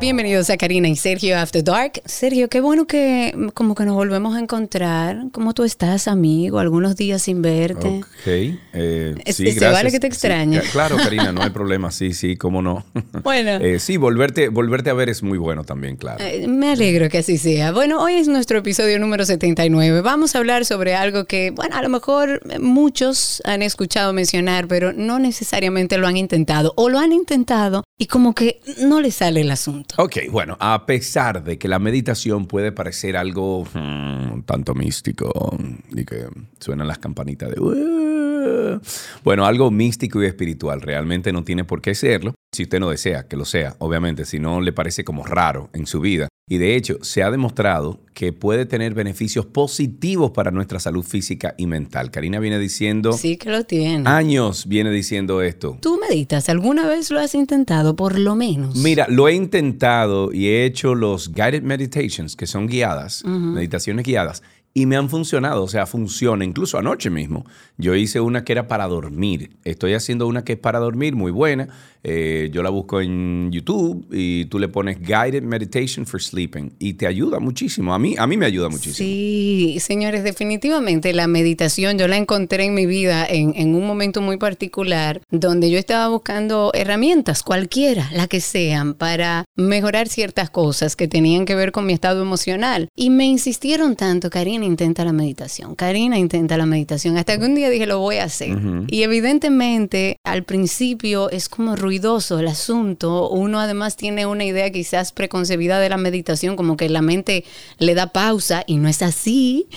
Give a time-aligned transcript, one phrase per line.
[0.00, 2.00] Bienvenidos a Karina y Sergio After Dark.
[2.04, 5.24] Sergio, qué bueno que como que nos volvemos a encontrar.
[5.32, 6.60] ¿Cómo tú estás, amigo?
[6.60, 7.88] Algunos días sin verte.
[7.88, 8.26] Ok.
[8.26, 9.72] Eh, sí, este, gracias.
[9.72, 10.60] vale que te extrañe.
[10.60, 11.90] Sí, claro, Karina, no hay problema.
[11.90, 12.86] Sí, sí, cómo no.
[13.24, 13.50] Bueno.
[13.56, 16.24] Eh, sí, volverte, volverte a ver es muy bueno también, claro.
[16.24, 17.72] Eh, me alegro que así sea.
[17.72, 20.00] Bueno, hoy es nuestro episodio número 79.
[20.02, 24.92] Vamos a hablar sobre algo que, bueno, a lo mejor muchos han escuchado mencionar, pero
[24.92, 26.72] no necesariamente lo han intentado.
[26.76, 29.87] O lo han intentado y como que no le sale el asunto.
[29.96, 35.56] Ok, bueno, a pesar de que la meditación puede parecer algo hmm, tanto místico
[35.90, 36.26] y que
[36.60, 37.60] suenan las campanitas de...
[37.60, 38.80] "Uh",
[39.24, 42.34] bueno, algo místico y espiritual, realmente no tiene por qué serlo.
[42.52, 45.86] Si usted no desea que lo sea, obviamente, si no le parece como raro en
[45.86, 46.27] su vida.
[46.48, 51.54] Y de hecho, se ha demostrado que puede tener beneficios positivos para nuestra salud física
[51.56, 52.10] y mental.
[52.10, 53.12] Karina viene diciendo...
[53.12, 54.08] Sí que lo tiene.
[54.08, 55.78] Años viene diciendo esto.
[55.80, 56.48] ¿Tú meditas?
[56.48, 58.76] ¿Alguna vez lo has intentado, por lo menos?
[58.76, 64.42] Mira, lo he intentado y he hecho los guided meditations, que son guiadas, meditaciones guiadas,
[64.78, 66.44] y me han funcionado, o sea, funciona.
[66.44, 67.44] Incluso anoche mismo,
[67.78, 69.50] yo hice una que era para dormir.
[69.64, 71.68] Estoy haciendo una que es para dormir, muy buena.
[72.04, 76.94] Eh, yo la busco en YouTube y tú le pones Guided Meditation for Sleeping y
[76.94, 77.92] te ayuda muchísimo.
[77.92, 78.94] A mí, a mí me ayuda muchísimo.
[78.94, 84.20] Sí, señores, definitivamente la meditación yo la encontré en mi vida en, en, un momento
[84.20, 90.94] muy particular donde yo estaba buscando herramientas, cualquiera, la que sean, para mejorar ciertas cosas
[90.94, 92.88] que tenían que ver con mi estado emocional.
[92.94, 97.54] Y me insistieron tanto, Karina, intenta la meditación, Karina, intenta la meditación, hasta que un
[97.54, 98.56] día dije, lo voy a hacer.
[98.88, 103.28] Y evidentemente, al principio es como ruidoso el asunto.
[103.30, 107.44] Uno además tiene una idea quizás preconcebida de la meditación, como que la mente
[107.78, 109.68] le da pausa y no es así.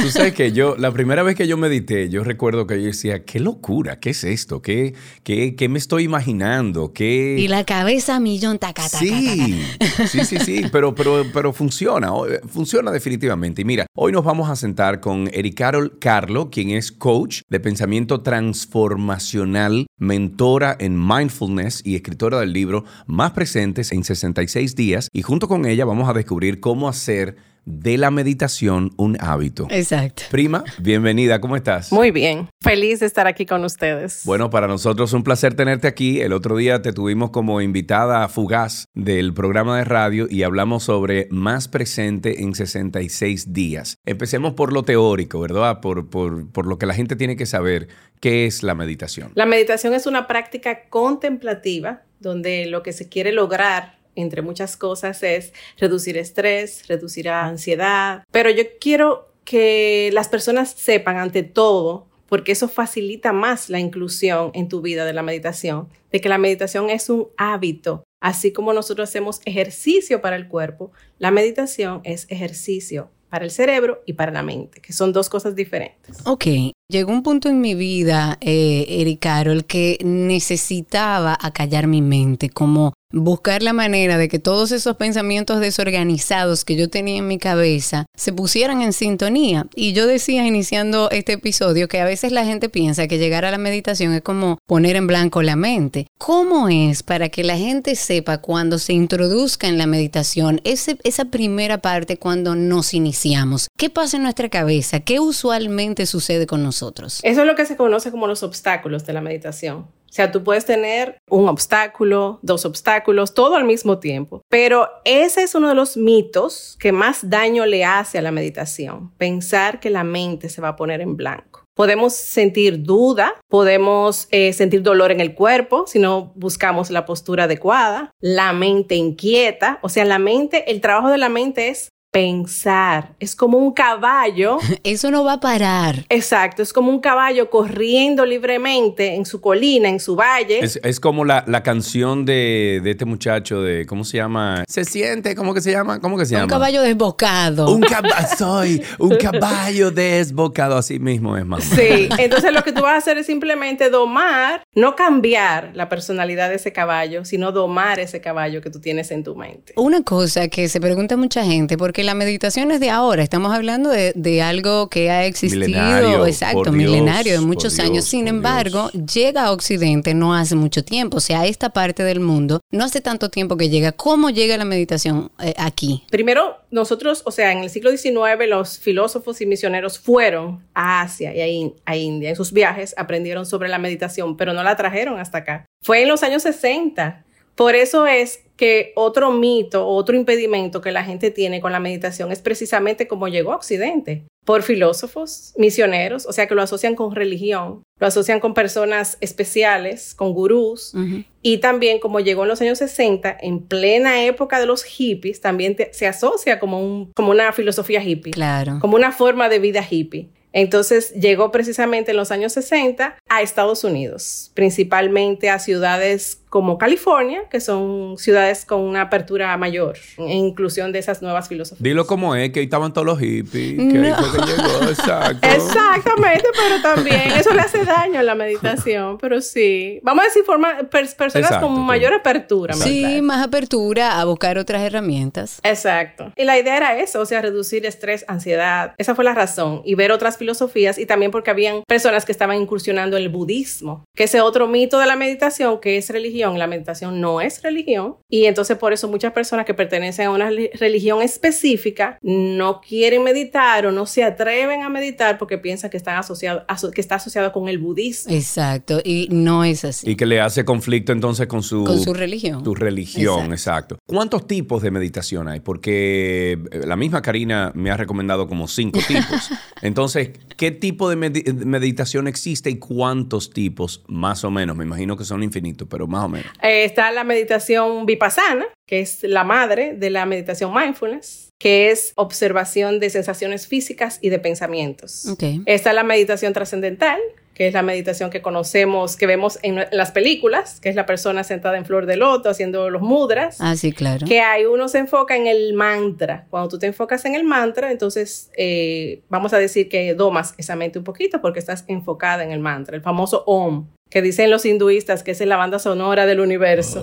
[0.00, 3.24] Tú sabes que yo, la primera vez que yo medité, yo recuerdo que yo decía,
[3.24, 4.62] qué locura, ¿qué es esto?
[4.62, 6.92] ¿Qué, qué, qué me estoy imaginando?
[6.92, 7.36] ¿Qué...
[7.38, 9.62] Y la cabeza a millón, taca, taca, Sí,
[10.08, 12.10] sí, sí, sí, pero, pero, pero funciona,
[12.48, 13.62] funciona definitivamente.
[13.62, 18.22] Y mira, hoy nos vamos a sentar con Ericarol Carlo, quien es coach de pensamiento
[18.22, 25.08] transformacional, mentora en mindfulness y escritora del libro Más presentes en 66 días.
[25.12, 29.66] Y junto con ella vamos a descubrir cómo hacer de la meditación un hábito.
[29.70, 30.24] Exacto.
[30.30, 31.92] Prima, bienvenida, ¿cómo estás?
[31.92, 34.22] Muy bien, feliz de estar aquí con ustedes.
[34.24, 36.20] Bueno, para nosotros es un placer tenerte aquí.
[36.20, 41.28] El otro día te tuvimos como invitada fugaz del programa de radio y hablamos sobre
[41.30, 43.96] más presente en 66 días.
[44.04, 45.80] Empecemos por lo teórico, ¿verdad?
[45.80, 47.88] Por, por, por lo que la gente tiene que saber.
[48.20, 49.32] ¿Qué es la meditación?
[49.34, 55.22] La meditación es una práctica contemplativa donde lo que se quiere lograr entre muchas cosas,
[55.22, 58.24] es reducir estrés, reducir ansiedad.
[58.30, 64.52] Pero yo quiero que las personas sepan ante todo, porque eso facilita más la inclusión
[64.54, 68.04] en tu vida de la meditación, de que la meditación es un hábito.
[68.20, 74.02] Así como nosotros hacemos ejercicio para el cuerpo, la meditación es ejercicio para el cerebro
[74.06, 76.18] y para la mente, que son dos cosas diferentes.
[76.26, 76.46] Ok,
[76.90, 82.92] llegó un punto en mi vida, eh, Eric Carol, que necesitaba acallar mi mente, como
[83.12, 88.06] buscar la manera de que todos esos pensamientos desorganizados que yo tenía en mi cabeza
[88.16, 89.66] se pusieran en sintonía.
[89.74, 93.50] Y yo decía iniciando este episodio que a veces la gente piensa que llegar a
[93.50, 96.06] la meditación es como poner en blanco la mente.
[96.18, 101.24] ¿Cómo es para que la gente sepa cuando se introduzca en la meditación ese, esa
[101.24, 103.68] primera parte cuando nos iniciamos?
[103.76, 105.00] ¿Qué pasa en nuestra cabeza?
[105.00, 106.79] ¿Qué usualmente sucede con nosotros?
[107.22, 109.86] Eso es lo que se conoce como los obstáculos de la meditación.
[110.10, 114.42] O sea, tú puedes tener un obstáculo, dos obstáculos, todo al mismo tiempo.
[114.48, 119.12] Pero ese es uno de los mitos que más daño le hace a la meditación,
[119.18, 121.62] pensar que la mente se va a poner en blanco.
[121.76, 127.44] Podemos sentir duda, podemos eh, sentir dolor en el cuerpo si no buscamos la postura
[127.44, 133.14] adecuada, la mente inquieta, o sea, la mente, el trabajo de la mente es pensar.
[133.20, 134.58] Es como un caballo.
[134.84, 136.04] Eso no va a parar.
[136.08, 140.58] Exacto, es como un caballo corriendo libremente en su colina, en su valle.
[140.60, 144.64] Es, es como la, la canción de, de, este muchacho de, ¿cómo se llama?
[144.68, 146.00] Se siente, ¿cómo que se llama?
[146.00, 146.44] ¿Cómo que se llama?
[146.44, 147.72] Un caballo desbocado.
[147.72, 151.62] Un caballo, soy un caballo desbocado, así mismo es, mamá.
[151.62, 156.48] Sí, entonces lo que tú vas a hacer es simplemente domar, no cambiar la personalidad
[156.48, 159.72] de ese caballo, sino domar ese caballo que tú tienes en tu mente.
[159.76, 163.90] Una cosa que se pregunta mucha gente, porque la meditación es de ahora, estamos hablando
[163.90, 167.92] de, de algo que ha existido, Milenario, exacto, milenario, de muchos años.
[167.92, 172.04] Dios, Sin embargo, llega a Occidente no hace mucho tiempo, o sea, a esta parte
[172.04, 173.90] del mundo no hace tanto tiempo que llega.
[173.92, 176.04] ¿Cómo llega la meditación eh, aquí?
[176.10, 178.14] Primero, nosotros, o sea, en el siglo XIX,
[178.48, 182.30] los filósofos y misioneros fueron a Asia y a, In- a India.
[182.30, 185.66] En sus viajes aprendieron sobre la meditación, pero no no la trajeron hasta acá.
[185.82, 187.24] Fue en los años 60.
[187.54, 192.30] Por eso es que otro mito, otro impedimento que la gente tiene con la meditación
[192.30, 197.14] es precisamente cómo llegó a Occidente, por filósofos, misioneros, o sea que lo asocian con
[197.14, 200.92] religión, lo asocian con personas especiales, con gurús,
[201.40, 205.76] y también como llegó en los años 60, en plena época de los hippies, también
[205.92, 208.78] se asocia como, un, como una filosofía hippie, claro.
[208.80, 210.28] como una forma de vida hippie.
[210.52, 217.44] Entonces llegó precisamente en los años 60 a Estados Unidos, principalmente a ciudades como California,
[217.48, 221.80] que son ciudades con una apertura mayor en inclusión de esas nuevas filosofías.
[221.80, 225.48] Dilo como es, que ahí estaban todos los hippies, que ahí fue que llegó, exacto.
[225.48, 230.00] Exactamente, pero también eso le hace daño a la meditación, pero sí.
[230.02, 232.74] Vamos a decir forma, personas Exacto, con mayor apertura.
[232.74, 235.60] Sí, más apertura a buscar otras herramientas.
[235.62, 236.32] Exacto.
[236.36, 238.94] Y la idea era eso, o sea, reducir estrés, ansiedad.
[238.98, 239.82] Esa fue la razón.
[239.84, 244.04] Y ver otras filosofías y también porque habían personas que estaban incursionando en el budismo,
[244.16, 246.39] que ese otro mito de la meditación que es religión.
[246.58, 248.16] La meditación no es religión.
[248.28, 253.22] Y entonces por eso muchas personas que pertenecen a una li- religión específica no quieren
[253.22, 257.16] meditar o no se atreven a meditar porque piensan que, están asociado, aso- que está
[257.16, 258.32] asociado con el budismo.
[258.32, 260.10] Exacto, y no es así.
[260.10, 262.62] Y que le hace conflicto entonces con su, Con su religión.
[262.62, 263.98] Tu religión, exacto.
[264.06, 265.60] ¿Cuántos tipos de meditación hay?
[265.60, 269.50] Porque eh, la misma Karina me ha recomendado como cinco tipos.
[269.82, 274.02] Entonces, ¿qué tipo de de meditación existe y cuántos tipos?
[274.08, 274.76] Más o menos.
[274.76, 276.29] Me imagino que son infinitos, pero más o menos.
[276.36, 282.12] Eh, está la meditación vipassana, que es la madre de la meditación mindfulness, que es
[282.16, 285.26] observación de sensaciones físicas y de pensamientos.
[285.26, 285.42] Ok.
[285.66, 287.20] Está la meditación trascendental,
[287.60, 291.44] que es la meditación que conocemos, que vemos en las películas, que es la persona
[291.44, 293.58] sentada en flor de loto haciendo los mudras.
[293.60, 294.26] Ah, sí, claro.
[294.26, 296.46] Que ahí uno se enfoca en el mantra.
[296.48, 300.74] Cuando tú te enfocas en el mantra, entonces eh, vamos a decir que domas esa
[300.74, 304.64] mente un poquito porque estás enfocada en el mantra, el famoso OM, que dicen los
[304.64, 307.02] hinduistas que es la banda sonora del universo.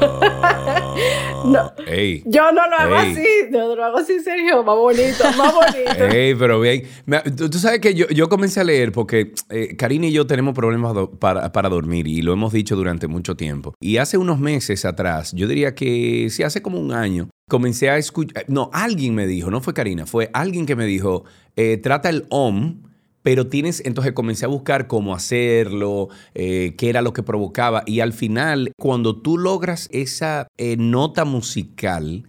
[1.44, 1.72] no.
[1.86, 2.22] Ey.
[2.26, 3.12] Yo no lo hago Ey.
[3.12, 6.04] así, yo no lo hago así, Sergio, más bonito, más bonito.
[6.16, 6.82] Ey, pero bien.
[7.36, 10.54] Tú, tú sabes que yo, yo comencé a leer porque eh, Karina y yo tenemos
[10.54, 13.74] problemas do- para, para dormir y lo hemos dicho durante mucho tiempo.
[13.80, 17.98] Y hace unos meses atrás, yo diría que sí, hace como un año, comencé a
[17.98, 18.44] escuchar.
[18.48, 21.24] No, alguien me dijo, no fue Karina, fue alguien que me dijo,
[21.56, 22.82] eh, trata el OM.
[23.24, 27.82] Pero tienes, entonces comencé a buscar cómo hacerlo, eh, qué era lo que provocaba.
[27.86, 32.28] Y al final, cuando tú logras esa eh, nota musical,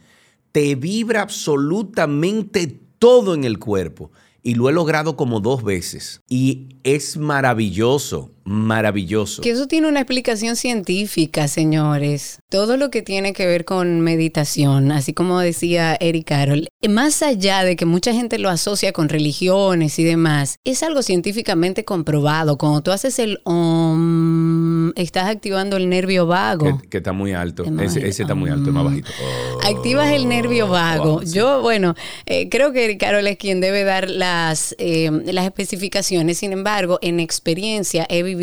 [0.53, 4.11] te vibra absolutamente todo en el cuerpo.
[4.41, 6.21] Y lo he logrado como dos veces.
[6.29, 9.41] Y es maravilloso, maravilloso.
[9.41, 12.39] Que eso tiene una explicación científica, señores.
[12.49, 17.63] Todo lo que tiene que ver con meditación, así como decía Eric Carroll, más allá
[17.63, 22.57] de que mucha gente lo asocia con religiones y demás, es algo científicamente comprobado.
[22.59, 26.79] Cuando tú haces el om, estás activando el nervio vago.
[26.81, 27.63] Que, que está muy alto.
[27.81, 28.87] Ese, está muy alto, es más Mm.
[28.87, 29.11] bajito.
[29.23, 31.13] Oh, Activas el nervio vago.
[31.15, 31.33] wow, sí.
[31.33, 31.95] Yo, bueno,
[32.27, 36.37] eh, creo que Eric Carroll es quien debe dar las, eh, las especificaciones.
[36.37, 38.34] Sin embargo, en experiencia he vivido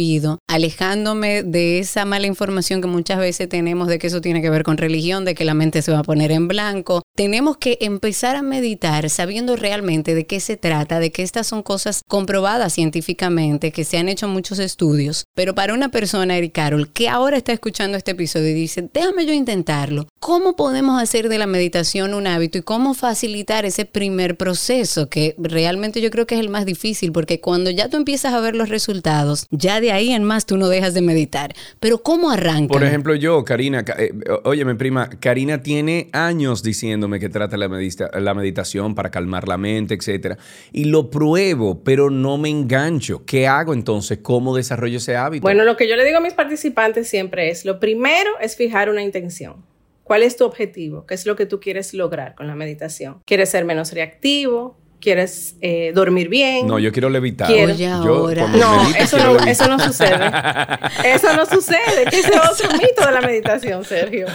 [0.48, 4.62] alejándome de esa mala información que muchas veces tenemos de que eso tiene que ver
[4.62, 7.02] con religión, de que la mente se va a poner en blanco.
[7.16, 11.62] Tenemos que empezar a meditar sabiendo realmente de qué se trata, de que estas son
[11.62, 15.24] cosas comprobadas científicamente, que se han hecho muchos estudios.
[15.34, 19.24] Pero para una persona, Eric Carroll, que ahora está escuchando este episodio y dice, déjame
[19.24, 24.36] yo intentarlo, ¿cómo podemos hacer de la meditación un hábito y cómo facilitar ese primer
[24.36, 28.34] proceso que realmente yo creo que es el más difícil porque cuando ya tú empiezas
[28.34, 31.54] a ver los resultados, ya de ahí en más tú no dejas de meditar.
[31.80, 32.70] Pero ¿cómo arranca?
[32.74, 34.12] Por ejemplo, yo, Karina, eh,
[34.44, 39.48] oye, mi prima, Karina tiene años diciéndome que trata la, medita- la meditación para calmar
[39.48, 40.36] la mente, etcétera.
[40.72, 43.24] Y lo pruebo, pero no me engancho.
[43.24, 44.18] ¿Qué hago entonces?
[44.22, 45.21] ¿Cómo desarrollo ese hábito?
[45.40, 48.90] Bueno, lo que yo le digo a mis participantes siempre es, lo primero es fijar
[48.90, 49.64] una intención.
[50.04, 51.06] ¿Cuál es tu objetivo?
[51.06, 53.22] ¿Qué es lo que tú quieres lograr con la meditación?
[53.24, 54.76] ¿Quieres ser menos reactivo?
[55.02, 56.66] ¿Quieres eh, dormir bien?
[56.68, 57.48] no, yo quiero levitar.
[57.48, 58.46] Quiero- Oye, Yo, ahora.
[58.46, 59.48] No, medito, eso no, levitar.
[59.48, 60.30] eso no sucede.
[61.04, 62.04] Eso no sucede.
[62.06, 64.26] Ese es otro mito de la meditación, Sergio.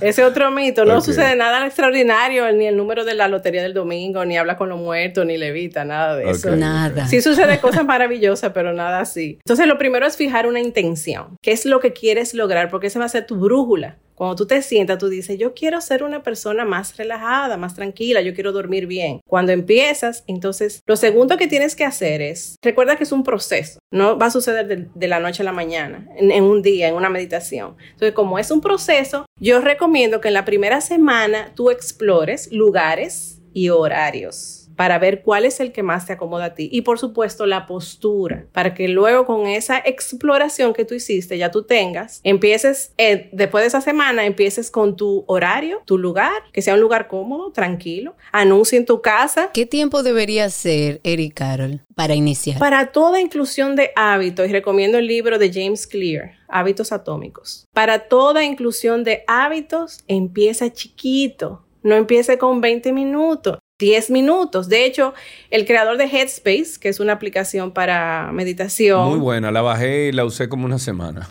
[0.00, 0.84] Ese otro mito.
[0.84, 1.04] No Ok.
[1.04, 4.78] sucede nada extraordinario, ni el número de la lotería del domingo, ni habla con los
[4.78, 6.50] muertos, ni levita, nada de eso.
[6.50, 6.54] Ok.
[6.56, 7.08] Nada.
[7.08, 9.38] Sí sucede cosas maravillosas, pero nada así.
[9.44, 11.36] Entonces, lo primero es fijar una intención.
[11.42, 12.70] ¿Qué es lo que quieres lograr?
[12.70, 13.96] Porque esa va a ser tu brújula.
[14.14, 18.20] Cuando tú te sientas, tú dices, yo quiero ser una persona más relajada, más tranquila,
[18.20, 19.20] yo quiero dormir bien.
[19.26, 23.78] Cuando empiezas, entonces, lo segundo que tienes que hacer es, recuerda que es un proceso,
[23.90, 26.94] no va a suceder de, la noche a la mañana, en, en un día, en
[26.94, 27.76] una meditación.
[27.92, 33.40] Entonces, como es un proceso, yo recomiendo que en la primera semana tú explores lugares
[33.52, 36.68] y horarios para ver cuál es el que más te acomoda a ti.
[36.72, 41.50] Y por supuesto la postura, para que luego con esa exploración que tú hiciste ya
[41.50, 46.62] tú tengas, empieces, eh, después de esa semana, empieces con tu horario, tu lugar, que
[46.62, 49.50] sea un lugar cómodo, tranquilo, anuncie en tu casa.
[49.52, 52.58] ¿Qué tiempo debería ser, Eric Carol, para iniciar?
[52.58, 57.66] Para toda inclusión de hábitos, y recomiendo el libro de James Clear, Hábitos Atómicos.
[57.72, 61.64] Para toda inclusión de hábitos, empieza chiquito.
[61.82, 63.58] No empiece con 20 minutos.
[63.80, 64.68] 10 minutos.
[64.68, 65.14] De hecho,
[65.50, 69.08] el creador de Headspace, que es una aplicación para meditación.
[69.08, 71.26] Muy buena, la bajé y la usé como una semana.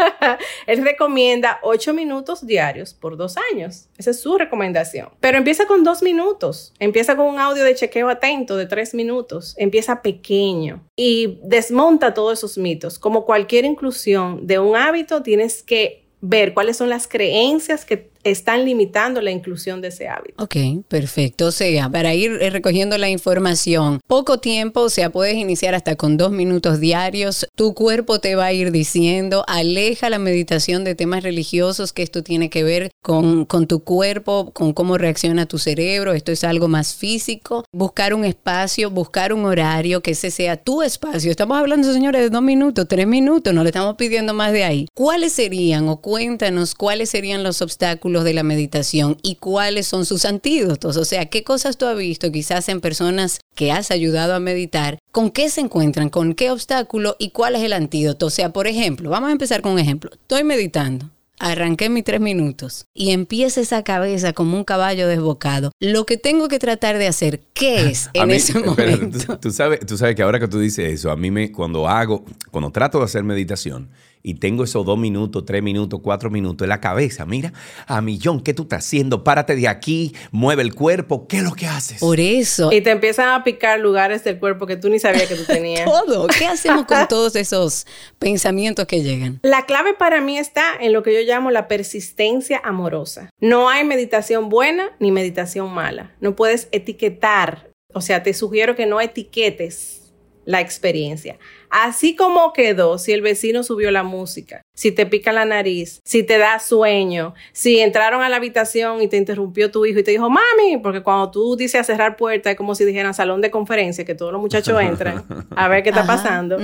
[0.66, 3.86] él recomienda 8 minutos diarios por dos años.
[3.98, 5.10] Esa es su recomendación.
[5.20, 6.72] Pero empieza con dos minutos.
[6.80, 9.54] Empieza con un audio de chequeo atento de tres minutos.
[9.56, 12.98] Empieza pequeño y desmonta todos esos mitos.
[12.98, 18.64] Como cualquier inclusión de un hábito, tienes que ver cuáles son las creencias que están
[18.64, 20.42] limitando la inclusión de ese hábito.
[20.42, 20.56] Ok,
[20.88, 21.46] perfecto.
[21.46, 25.96] O sea, para ir eh, recogiendo la información, poco tiempo, o sea, puedes iniciar hasta
[25.96, 27.46] con dos minutos diarios.
[27.54, 32.22] Tu cuerpo te va a ir diciendo, aleja la meditación de temas religiosos, que esto
[32.22, 36.12] tiene que ver con, tu cuerpo, con cómo reacciona tu cerebro.
[36.12, 37.64] Esto es algo más físico.
[37.72, 41.30] Buscar un espacio, buscar un horario, que ese sea tu espacio.
[41.30, 44.86] Estamos hablando, señores, de dos minutos, tres minutos, no le estamos pidiendo más de ahí.
[44.94, 48.16] ¿Cuáles serían, o cuéntanos, cuáles serían los obstáculos?
[48.24, 50.96] de la meditación y cuáles son sus antídotos.
[50.96, 54.98] O sea, ¿qué cosas tú has visto quizás en personas que has ayudado a meditar?
[55.12, 56.08] ¿Con qué se encuentran?
[56.08, 57.16] ¿Con qué obstáculo?
[57.18, 58.26] ¿Y cuál es el antídoto?
[58.26, 60.10] O sea, por ejemplo, vamos a empezar con un ejemplo.
[60.12, 61.10] Estoy meditando.
[61.38, 65.70] Arranqué mis tres minutos y empieza esa cabeza como un caballo desbocado.
[65.80, 69.38] Lo que tengo que tratar de hacer, ¿qué es en ese momento?
[69.38, 72.24] tú, sabes, tú sabes que ahora que tú dices eso, a mí me, cuando hago,
[72.50, 73.90] cuando trato de hacer meditación,
[74.26, 77.24] y tengo esos dos minutos, tres minutos, cuatro minutos en la cabeza.
[77.24, 77.52] Mira,
[77.86, 79.22] a millón, ¿qué tú estás haciendo?
[79.22, 81.28] Párate de aquí, mueve el cuerpo.
[81.28, 82.00] ¿Qué es lo que haces?
[82.00, 82.72] Por eso.
[82.72, 85.84] Y te empiezan a picar lugares del cuerpo que tú ni sabías que tú tenías.
[86.06, 86.26] Todo.
[86.26, 87.86] ¿Qué hacemos con todos esos
[88.18, 89.38] pensamientos que llegan?
[89.44, 93.30] La clave para mí está en lo que yo llamo la persistencia amorosa.
[93.38, 96.16] No hay meditación buena ni meditación mala.
[96.18, 97.70] No puedes etiquetar.
[97.94, 100.05] O sea, te sugiero que no etiquetes
[100.46, 101.38] la experiencia.
[101.68, 106.22] Así como quedó, si el vecino subió la música, si te pica la nariz, si
[106.22, 110.12] te da sueño, si entraron a la habitación y te interrumpió tu hijo y te
[110.12, 113.50] dijo, mami, porque cuando tú dices a cerrar puerta es como si dijeran salón de
[113.50, 115.24] conferencia, que todos los muchachos entran
[115.54, 116.58] a ver qué está pasando.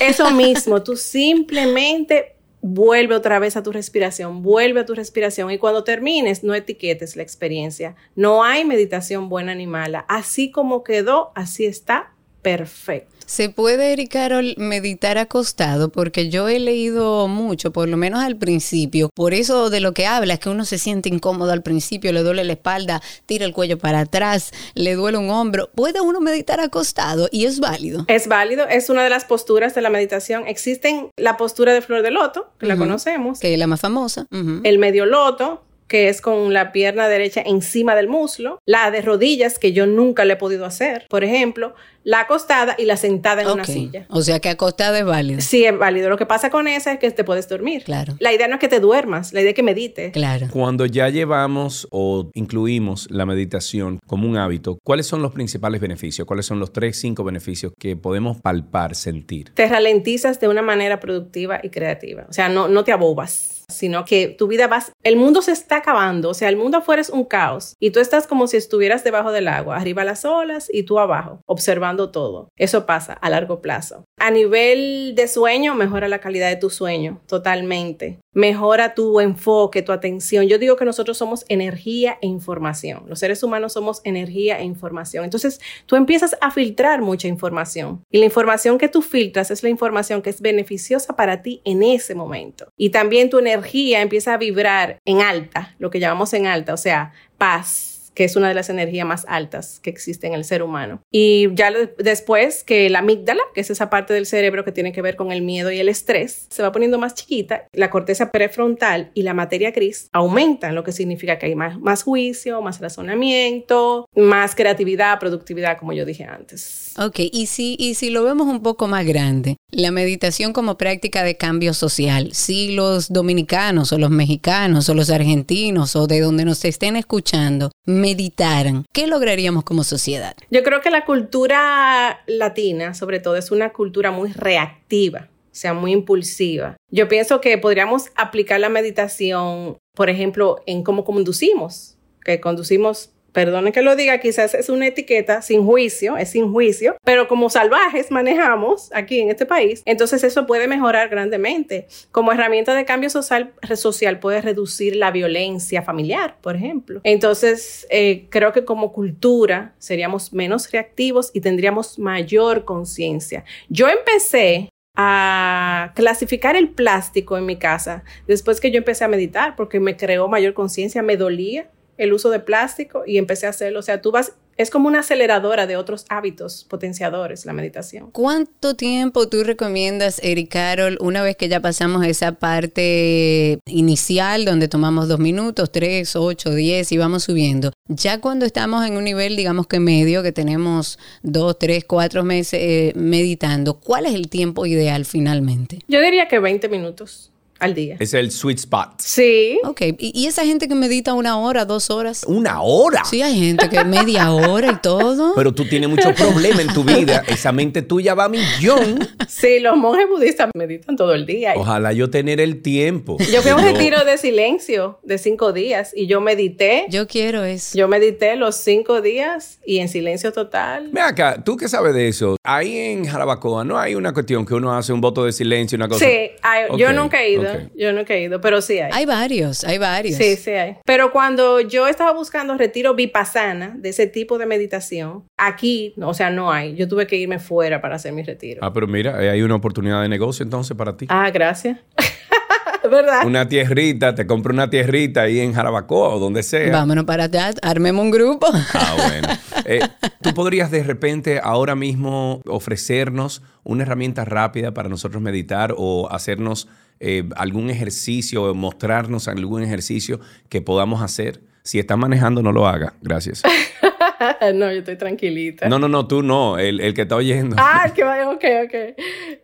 [0.00, 5.58] Eso mismo, tú simplemente vuelve otra vez a tu respiración, vuelve a tu respiración y
[5.58, 7.94] cuando termines no etiquetes la experiencia.
[8.14, 10.06] No hay meditación buena ni mala.
[10.08, 12.13] Así como quedó, así está
[12.44, 13.14] perfecto.
[13.26, 15.88] ¿Se puede, Eric Carol, meditar acostado?
[15.88, 19.08] Porque yo he leído mucho, por lo menos al principio.
[19.14, 22.22] Por eso de lo que habla es que uno se siente incómodo al principio, le
[22.22, 25.70] duele la espalda, tira el cuello para atrás, le duele un hombro.
[25.74, 27.30] ¿Puede uno meditar acostado?
[27.32, 28.04] Y es válido.
[28.08, 30.46] Es válido, es una de las posturas de la meditación.
[30.46, 33.40] Existen la postura de flor de loto, que la conocemos.
[33.40, 34.26] Que es la más famosa.
[34.30, 39.58] El medio loto, que es con la pierna derecha encima del muslo, la de rodillas,
[39.58, 41.74] que yo nunca le he podido hacer, por ejemplo,
[42.04, 44.06] la acostada y la sentada en una silla.
[44.10, 45.40] O sea que acostada es válido.
[45.40, 46.08] Sí, es válido.
[46.10, 47.82] Lo que pasa con esa es que te puedes dormir.
[47.84, 48.14] Claro.
[48.20, 50.12] La idea no es que te duermas, la idea es que medites.
[50.12, 50.48] Claro.
[50.52, 56.26] Cuando ya llevamos o incluimos la meditación como un hábito, ¿cuáles son los principales beneficios?
[56.26, 59.50] ¿Cuáles son los tres, cinco beneficios que podemos palpar, sentir?
[59.54, 62.26] Te ralentizas de una manera productiva y creativa.
[62.28, 65.76] O sea, no, no te abobas sino que tu vida va, el mundo se está
[65.76, 69.04] acabando, o sea, el mundo afuera es un caos y tú estás como si estuvieras
[69.04, 72.48] debajo del agua, arriba las olas y tú abajo, observando todo.
[72.56, 74.04] Eso pasa a largo plazo.
[74.18, 78.18] A nivel de sueño, mejora la calidad de tu sueño totalmente.
[78.32, 80.46] Mejora tu enfoque, tu atención.
[80.46, 83.04] Yo digo que nosotros somos energía e información.
[83.06, 85.24] Los seres humanos somos energía e información.
[85.24, 88.02] Entonces, tú empiezas a filtrar mucha información.
[88.10, 91.82] Y la información que tú filtras es la información que es beneficiosa para ti en
[91.82, 92.68] ese momento.
[92.76, 96.78] Y también tu energía empieza a vibrar en alta, lo que llamamos en alta, o
[96.78, 100.62] sea, paz que es una de las energías más altas que existe en el ser
[100.62, 101.02] humano.
[101.10, 105.02] Y ya después que la amígdala, que es esa parte del cerebro que tiene que
[105.02, 109.10] ver con el miedo y el estrés, se va poniendo más chiquita, la corteza prefrontal
[109.14, 114.54] y la materia gris aumentan, lo que significa que hay más, juicio, más razonamiento, más
[114.54, 116.94] creatividad, productividad, como yo dije antes.
[116.98, 121.22] Ok, y si, y si lo vemos un poco más grande, la meditación como práctica
[121.22, 126.44] de cambio social, si los dominicanos o los mexicanos o los argentinos o de donde
[126.44, 130.36] nos estén escuchando meditaran, ¿qué lograríamos como sociedad?
[130.50, 135.74] Yo creo que la cultura latina, sobre todo, es una cultura muy reactiva, o sea,
[135.74, 136.76] muy impulsiva.
[136.90, 143.72] Yo pienso que podríamos aplicar la meditación, por ejemplo, en cómo conducimos, que conducimos perdone
[143.72, 148.10] que lo diga, quizás es una etiqueta sin juicio, es sin juicio, pero como salvajes
[148.10, 151.86] manejamos aquí en este país, entonces eso puede mejorar grandemente.
[152.12, 157.00] Como herramienta de cambio social, social puede reducir la violencia familiar, por ejemplo.
[157.02, 163.44] Entonces, eh, creo que como cultura seríamos menos reactivos y tendríamos mayor conciencia.
[163.68, 169.56] Yo empecé a clasificar el plástico en mi casa después que yo empecé a meditar
[169.56, 173.80] porque me creó mayor conciencia, me dolía el uso de plástico y empecé a hacerlo.
[173.80, 178.10] O sea, tú vas, es como una aceleradora de otros hábitos potenciadores, la meditación.
[178.12, 184.68] ¿Cuánto tiempo tú recomiendas, Eric Carol, una vez que ya pasamos esa parte inicial donde
[184.68, 187.72] tomamos dos minutos, tres, ocho, diez y vamos subiendo?
[187.88, 192.60] Ya cuando estamos en un nivel, digamos que medio, que tenemos dos, tres, cuatro meses
[192.62, 195.80] eh, meditando, ¿cuál es el tiempo ideal finalmente?
[195.88, 197.32] Yo diría que 20 minutos
[197.64, 197.96] al día.
[197.98, 199.00] Es el sweet spot.
[199.00, 199.58] Sí.
[199.64, 202.24] Ok, ¿Y, y esa gente que medita una hora, dos horas?
[202.26, 203.04] ¿Una hora?
[203.04, 205.34] Sí, hay gente que media hora y todo.
[205.34, 207.22] Pero tú tienes muchos problemas en tu vida.
[207.28, 208.98] Esa mente tuya va a millón.
[209.28, 211.54] Sí, los monjes budistas meditan todo el día.
[211.56, 213.16] Ojalá yo tener el tiempo.
[213.32, 216.86] Yo fui a un retiro de silencio de cinco días y yo medité.
[216.90, 217.76] Yo quiero eso.
[217.76, 220.90] Yo medité los cinco días y en silencio total.
[220.92, 222.36] Ve acá, tú qué sabes de eso.
[222.44, 225.88] Ahí en Jarabacoa no hay una cuestión que uno hace un voto de silencio, una
[225.88, 226.04] cosa.
[226.04, 226.30] Sí,
[226.76, 227.53] yo nunca he ido.
[227.76, 228.90] Yo nunca he ido, pero sí hay.
[228.92, 230.16] Hay varios, hay varios.
[230.16, 230.76] Sí, sí hay.
[230.84, 236.30] Pero cuando yo estaba buscando retiro vipassana de ese tipo de meditación, aquí, o sea,
[236.30, 236.74] no hay.
[236.76, 238.60] Yo tuve que irme fuera para hacer mi retiro.
[238.62, 241.06] Ah, pero mira, ahí hay una oportunidad de negocio entonces para ti.
[241.08, 241.78] Ah, gracias.
[242.90, 243.26] ¿Verdad?
[243.26, 246.70] Una tierrita, te compro una tierrita ahí en Jarabacoa o donde sea.
[246.70, 248.46] Vámonos para allá, armemos un grupo.
[248.74, 249.28] Ah, bueno.
[249.64, 249.80] Eh,
[250.24, 256.66] Tú podrías de repente ahora mismo ofrecernos una herramienta rápida para nosotros meditar o hacernos
[257.00, 261.40] eh, algún ejercicio mostrarnos algún ejercicio que podamos hacer.
[261.62, 262.94] Si estás manejando, no lo haga.
[263.00, 263.42] Gracias.
[264.54, 265.68] no, yo estoy tranquilita.
[265.68, 267.56] No, no, no, tú no, el, el que está oyendo.
[267.58, 268.74] Ah, que vaya, ok, ok.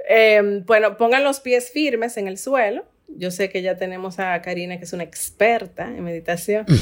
[0.08, 2.84] Eh, bueno, pongan los pies firmes en el suelo.
[3.16, 6.66] Yo sé que ya tenemos a Karina, que es una experta en meditación.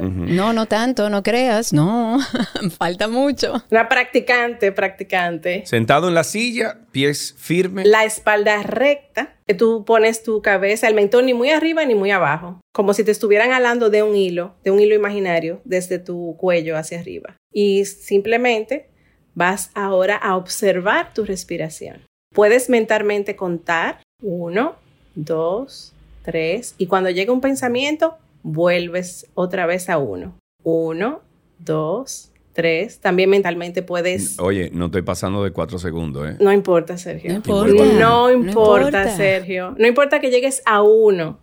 [0.00, 2.18] No, no tanto, no creas, no,
[2.78, 3.62] falta mucho.
[3.70, 5.62] Una practicante, practicante.
[5.66, 7.86] Sentado en la silla, pies firmes.
[7.86, 12.10] La espalda recta, que tú pones tu cabeza, el mentón ni muy arriba ni muy
[12.10, 16.36] abajo, como si te estuvieran alando de un hilo, de un hilo imaginario, desde tu
[16.38, 17.36] cuello hacia arriba.
[17.52, 18.90] Y simplemente
[19.34, 22.04] vas ahora a observar tu respiración.
[22.34, 24.76] Puedes mentalmente contar uno,
[25.14, 30.34] dos, tres, y cuando llega un pensamiento, vuelves otra vez a uno.
[30.62, 31.20] Uno,
[31.58, 33.00] dos, tres.
[33.00, 34.38] También mentalmente puedes...
[34.40, 36.36] Oye, no estoy pasando de cuatro segundos, ¿eh?
[36.40, 37.30] No importa, Sergio.
[37.30, 37.84] No importa.
[37.98, 39.16] No, importa.
[39.16, 39.74] Sergio.
[39.76, 41.40] No importa que llegues a uno.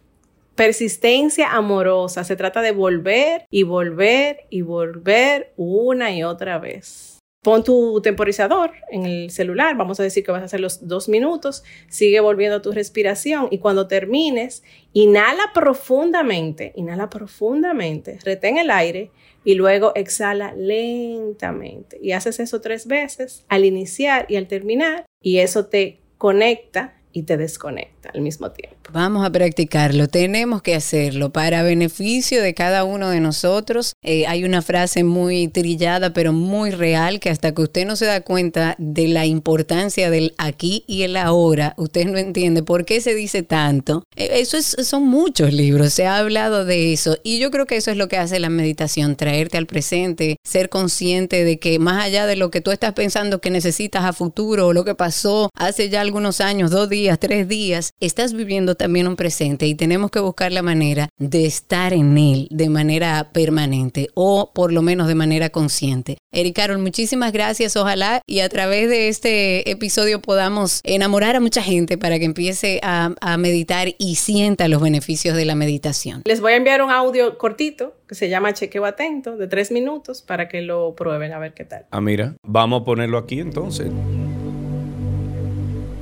[0.56, 2.24] Persistencia amorosa.
[2.24, 7.20] Se trata de volver y volver y volver una y otra vez.
[7.44, 9.76] Pon tu temporizador en el celular.
[9.76, 11.64] Vamos a decir que vas a hacer los dos minutos.
[11.90, 14.62] Sigue volviendo tu respiración y cuando termines,
[14.94, 16.72] inhala profundamente.
[16.76, 18.20] Inhala profundamente.
[18.24, 19.10] Retén el aire
[19.44, 21.98] y luego exhala lentamente.
[22.00, 27.24] Y haces eso tres veces al iniciar y al terminar y eso te conecta y
[27.24, 28.81] te desconecta al mismo tiempo.
[28.90, 33.94] Vamos a practicarlo, tenemos que hacerlo para beneficio de cada uno de nosotros.
[34.02, 38.06] Eh, hay una frase muy trillada, pero muy real, que hasta que usted no se
[38.06, 43.00] da cuenta de la importancia del aquí y el ahora, usted no entiende por qué
[43.00, 44.04] se dice tanto.
[44.18, 47.78] Eh, eso es, son muchos libros, se ha hablado de eso y yo creo que
[47.78, 52.04] eso es lo que hace la meditación, traerte al presente, ser consciente de que más
[52.04, 55.50] allá de lo que tú estás pensando que necesitas a futuro o lo que pasó
[55.56, 60.12] hace ya algunos años, dos días, tres días, estás viviendo también un presente y tenemos
[60.12, 65.08] que buscar la manera de estar en él de manera permanente o por lo menos
[65.08, 66.18] de manera consciente.
[66.34, 67.76] Eric Carol, muchísimas gracias.
[67.76, 72.80] Ojalá y a través de este episodio podamos enamorar a mucha gente para que empiece
[72.84, 76.22] a, a meditar y sienta los beneficios de la meditación.
[76.26, 80.22] Les voy a enviar un audio cortito que se llama Chequeo Atento de tres minutos
[80.22, 81.86] para que lo prueben a ver qué tal.
[81.92, 83.90] Ah, mira, vamos a ponerlo aquí entonces.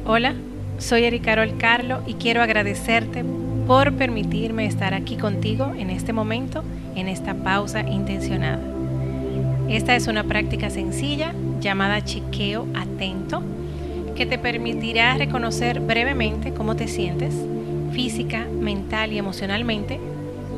[0.05, 0.33] Hola,
[0.79, 3.23] soy Eri Carol Carlo y quiero agradecerte
[3.67, 6.63] por permitirme estar aquí contigo en este momento,
[6.95, 8.61] en esta pausa intencionada.
[9.67, 13.43] Esta es una práctica sencilla llamada chequeo atento
[14.15, 17.35] que te permitirá reconocer brevemente cómo te sientes
[17.91, 19.99] física, mental y emocionalmente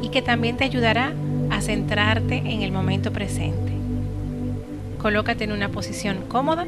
[0.01, 1.13] y que también te ayudará
[1.49, 3.71] a centrarte en el momento presente.
[5.01, 6.65] Colócate en una posición cómoda,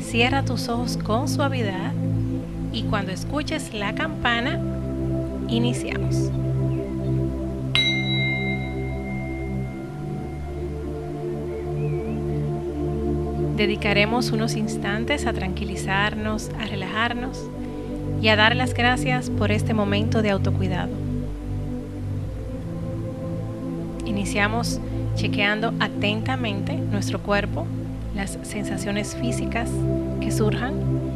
[0.00, 1.89] cierra tus ojos con suavidad
[2.72, 4.58] y cuando escuches la campana,
[5.48, 6.30] iniciamos.
[13.56, 17.44] Dedicaremos unos instantes a tranquilizarnos, a relajarnos
[18.22, 20.92] y a dar las gracias por este momento de autocuidado.
[24.06, 24.80] Iniciamos
[25.14, 27.66] chequeando atentamente nuestro cuerpo,
[28.14, 29.70] las sensaciones físicas
[30.20, 31.09] que surjan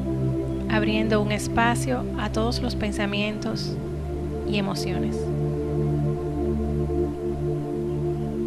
[0.74, 3.76] abriendo un espacio a todos los pensamientos
[4.50, 5.16] y emociones.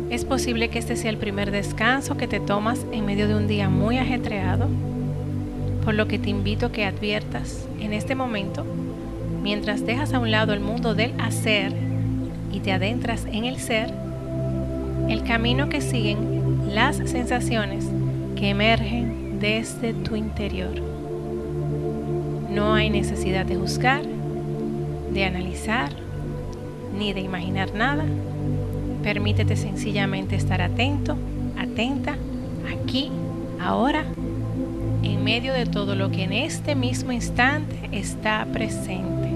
[0.09, 3.47] Es posible que este sea el primer descanso que te tomas en medio de un
[3.47, 4.67] día muy ajetreado,
[5.85, 8.65] por lo que te invito a que adviertas en este momento,
[9.41, 11.71] mientras dejas a un lado el mundo del hacer
[12.51, 13.93] y te adentras en el ser,
[15.07, 17.85] el camino que siguen las sensaciones
[18.35, 20.96] que emergen desde tu interior.
[22.57, 24.01] No hay necesidad de juzgar,
[25.13, 25.91] de analizar,
[26.97, 28.03] ni de imaginar nada
[29.03, 31.15] Permítete sencillamente estar atento,
[31.57, 32.17] atenta,
[32.73, 33.09] aquí,
[33.61, 34.03] ahora,
[35.03, 39.26] en medio de todo lo que en este mismo instante está presente.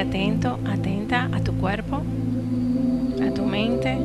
[0.00, 2.02] Atento, atenta a tu cuerpo,
[3.26, 3.98] a tu mente,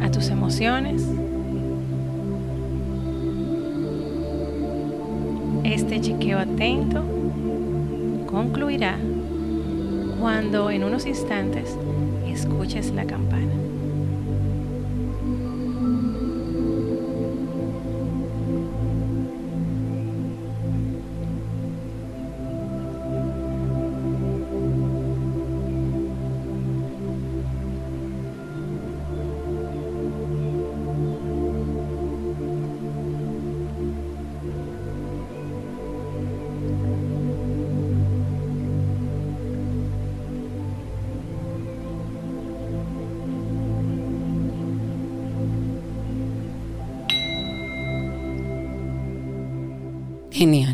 [0.00, 1.06] a tus emociones.
[5.64, 7.04] Este chequeo atento
[8.26, 8.96] concluirá
[10.20, 11.76] cuando en unos instantes
[12.26, 13.54] escuches la campana.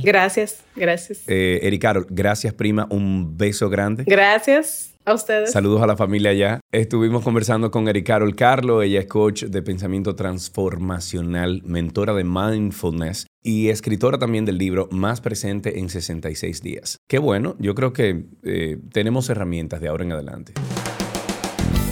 [0.07, 1.25] Gracias, gracias.
[1.27, 4.05] Eh, Ericaro, gracias prima, un beso grande.
[4.07, 5.51] Gracias a ustedes.
[5.51, 6.61] Saludos a la familia allá.
[6.71, 13.69] Estuvimos conversando con Ericaro Carlo, ella es coach de pensamiento transformacional, mentora de mindfulness y
[13.71, 16.99] escritora también del libro Más presente en 66 días.
[17.09, 20.53] Qué bueno, yo creo que eh, tenemos herramientas de ahora en adelante.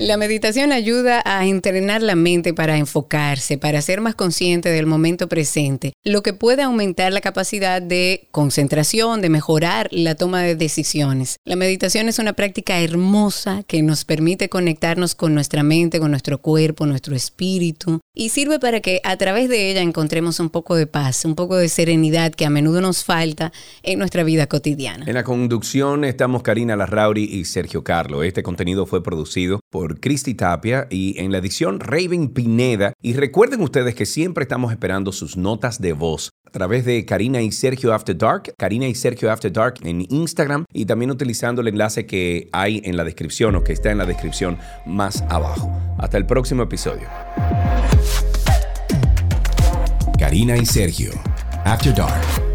[0.00, 5.28] La meditación ayuda a entrenar la mente para enfocarse, para ser más consciente del momento
[5.28, 11.38] presente, lo que puede aumentar la capacidad de concentración, de mejorar la toma de decisiones.
[11.44, 16.38] La meditación es una práctica hermosa que nos permite conectarnos con nuestra mente, con nuestro
[16.38, 20.86] cuerpo, nuestro espíritu y sirve para que a través de ella encontremos un poco de
[20.86, 25.04] paz, un poco de serenidad que a menudo nos falta en nuestra vida cotidiana.
[25.06, 28.22] En la conducción estamos Karina Larrauri y Sergio Carlo.
[28.22, 32.92] Este contenido fue producido por Cristi Tapia y en la edición Raven Pineda.
[33.02, 37.42] Y recuerden ustedes que siempre estamos esperando sus notas de voz a través de Karina
[37.42, 41.68] y Sergio After Dark, Karina y Sergio After Dark en Instagram y también utilizando el
[41.68, 45.70] enlace que hay en la descripción o que está en la descripción más abajo.
[45.98, 47.08] Hasta el próximo episodio.
[50.18, 51.10] Karina y Sergio,
[51.64, 52.47] After Dark.